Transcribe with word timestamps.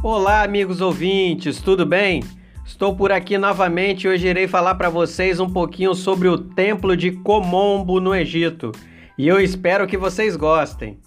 Olá, 0.00 0.44
amigos 0.44 0.80
ouvintes, 0.80 1.60
tudo 1.60 1.84
bem? 1.84 2.22
Estou 2.64 2.94
por 2.94 3.10
aqui 3.10 3.36
novamente 3.36 4.04
e 4.04 4.08
hoje 4.08 4.28
irei 4.28 4.46
falar 4.46 4.76
para 4.76 4.88
vocês 4.88 5.40
um 5.40 5.50
pouquinho 5.50 5.92
sobre 5.92 6.28
o 6.28 6.38
Templo 6.38 6.96
de 6.96 7.10
Komombo 7.10 8.00
no 8.00 8.14
Egito. 8.14 8.70
E 9.18 9.26
eu 9.26 9.40
espero 9.40 9.88
que 9.88 9.96
vocês 9.96 10.36
gostem. 10.36 11.00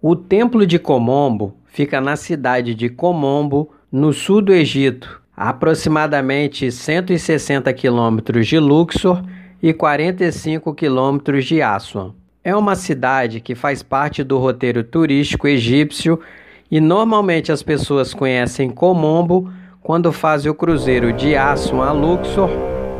O 0.00 0.16
Templo 0.16 0.66
de 0.66 0.78
Komombo 0.78 1.58
fica 1.66 2.00
na 2.00 2.16
cidade 2.16 2.74
de 2.74 2.88
Komombo, 2.88 3.74
no 3.92 4.14
sul 4.14 4.40
do 4.40 4.54
Egito, 4.54 5.20
aproximadamente 5.36 6.72
160 6.72 7.70
quilômetros 7.74 8.46
de 8.46 8.58
Luxor 8.58 9.22
e 9.62 9.72
45 9.72 10.74
quilômetros 10.74 11.44
de 11.44 11.62
Aswan. 11.62 12.12
É 12.44 12.54
uma 12.54 12.76
cidade 12.76 13.40
que 13.40 13.54
faz 13.54 13.82
parte 13.82 14.22
do 14.22 14.38
roteiro 14.38 14.84
turístico 14.84 15.48
egípcio 15.48 16.20
e 16.70 16.80
normalmente 16.80 17.50
as 17.50 17.62
pessoas 17.62 18.14
conhecem 18.14 18.70
Comombo 18.70 19.50
quando 19.82 20.12
fazem 20.12 20.50
o 20.50 20.54
cruzeiro 20.54 21.12
de 21.12 21.36
Aswan 21.36 21.86
a 21.86 21.92
Luxor 21.92 22.50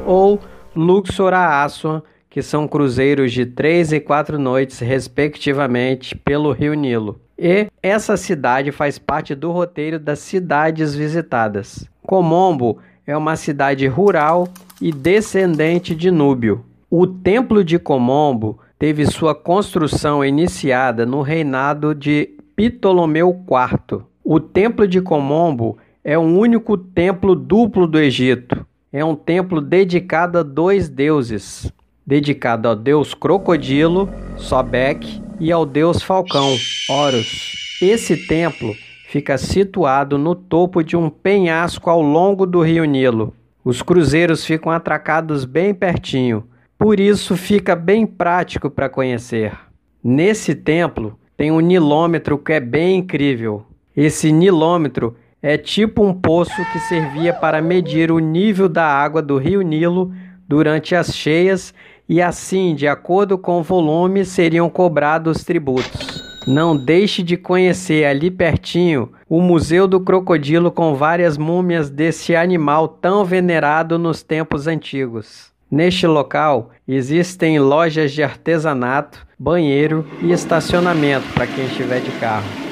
ou 0.07 0.41
Luxor 0.75 1.33
a 1.33 1.65
Aswan, 1.65 2.03
que 2.29 2.43
são 2.43 2.69
cruzeiros 2.69 3.33
de 3.33 3.47
três 3.47 3.93
e 3.93 3.99
quatro 3.99 4.39
noites, 4.39 4.79
respectivamente, 4.79 6.15
pelo 6.15 6.53
Rio 6.53 6.75
Nilo. 6.75 7.21
E 7.39 7.67
essa 7.83 8.17
cidade 8.17 8.71
faz 8.73 8.99
parte 8.99 9.35
do 9.35 9.51
roteiro 9.51 9.99
das 9.99 10.21
cidades 10.21 10.95
visitadas. 10.95 11.89
Comombo 12.03 12.79
é 13.07 13.17
uma 13.17 13.37
cidade 13.37 13.87
rural 13.87 14.49
e 14.81 14.91
descendente 14.91 15.95
de 15.95 16.11
Núbio. 16.11 16.65
O 16.91 17.07
Templo 17.07 17.63
de 17.63 17.79
Comombo 17.79 18.59
teve 18.79 19.07
sua 19.07 19.35
construção 19.35 20.25
iniciada 20.25 21.07
no 21.07 21.23
reinado 21.23 21.95
de 21.95 22.31
Ptolomeu 22.57 23.31
IV. 23.31 24.03
O 24.25 24.41
Templo 24.41 24.89
de 24.89 25.01
Comombo 25.01 25.79
é 26.03 26.19
o 26.19 26.23
único 26.23 26.77
templo 26.77 27.35
duplo 27.35 27.87
do 27.87 27.99
Egito. 27.99 28.67
É 28.93 29.05
um 29.05 29.15
templo 29.15 29.61
dedicado 29.61 30.39
a 30.39 30.43
dois 30.43 30.89
deuses, 30.89 31.71
dedicado 32.07 32.69
ao 32.69 32.77
deus 32.77 33.15
crocodilo, 33.15 34.09
Sobek, 34.37 35.23
e 35.39 35.53
ao 35.53 35.67
deus 35.67 36.03
falcão, 36.03 36.57
Horus. 36.89 37.79
Esse 37.83 38.27
templo 38.27 38.75
fica 39.17 39.39
situado 39.39 40.19
no 40.19 40.35
topo 40.35 40.85
de 40.85 40.95
um 40.95 41.09
penhasco 41.09 41.89
ao 41.89 42.03
longo 42.03 42.45
do 42.45 42.61
rio 42.61 42.85
Nilo. 42.85 43.33
Os 43.65 43.81
cruzeiros 43.81 44.45
ficam 44.45 44.71
atracados 44.71 45.47
bem 45.47 45.73
pertinho, 45.73 46.45
por 46.79 47.01
isso 47.01 47.35
fica 47.35 47.75
bem 47.75 48.07
prático 48.07 48.69
para 48.69 48.91
conhecer. 48.91 49.59
Nesse 50.05 50.55
templo 50.55 51.19
tem 51.35 51.51
um 51.51 51.61
nilômetro 51.61 52.37
que 52.37 52.53
é 52.53 52.61
bem 52.61 52.99
incrível. 52.99 53.65
Esse 53.97 54.31
nilômetro 54.31 55.17
é 55.41 55.57
tipo 55.57 56.05
um 56.05 56.13
poço 56.13 56.63
que 56.71 56.79
servia 56.81 57.33
para 57.33 57.63
medir 57.63 58.13
o 58.13 58.19
nível 58.19 58.69
da 58.69 58.85
água 58.85 59.23
do 59.23 59.39
rio 59.39 59.63
Nilo 59.63 60.13
durante 60.47 60.95
as 60.95 61.17
cheias 61.17 61.73
e 62.07 62.21
assim, 62.21 62.75
de 62.75 62.87
acordo 62.87 63.39
com 63.39 63.61
o 63.61 63.63
volume, 63.63 64.27
seriam 64.27 64.69
cobrados 64.69 65.43
tributos. 65.43 66.06
Não 66.47 66.77
deixe 66.77 67.25
de 67.25 67.37
conhecer 67.37 68.05
ali 68.05 68.31
pertinho 68.31 69.11
o 69.29 69.41
Museu 69.41 69.89
do 69.89 69.99
Crocodilo 69.99 70.71
com 70.71 70.95
várias 70.95 71.37
múmias 71.37 71.91
desse 71.91 72.37
animal 72.37 72.87
tão 72.87 73.25
venerado 73.25 73.99
nos 73.99 74.23
tempos 74.23 74.69
antigos. 74.69 75.51
Neste 75.69 76.07
local 76.07 76.71
existem 76.87 77.59
lojas 77.59 78.13
de 78.13 78.23
artesanato, 78.23 79.27
banheiro 79.37 80.07
e 80.23 80.31
estacionamento 80.31 81.27
para 81.35 81.49
quem 81.49 81.67
estiver 81.67 82.01
de 82.01 82.13
carro. 82.13 82.66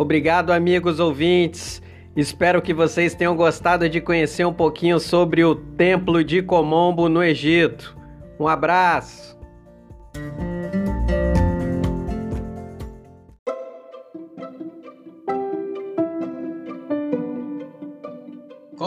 Obrigado, 0.00 0.52
amigos 0.52 1.00
ouvintes. 1.00 1.82
Espero 2.14 2.62
que 2.62 2.72
vocês 2.72 3.16
tenham 3.16 3.34
gostado 3.34 3.88
de 3.88 4.00
conhecer 4.00 4.44
um 4.44 4.52
pouquinho 4.52 5.00
sobre 5.00 5.42
o 5.44 5.56
Templo 5.56 6.22
de 6.22 6.40
Comombo 6.40 7.08
no 7.08 7.20
Egito. 7.20 7.98
Um 8.38 8.46
abraço! 8.46 9.36